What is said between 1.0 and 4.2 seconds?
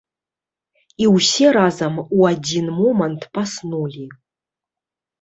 І ўсе разам у адзін момант паснулі.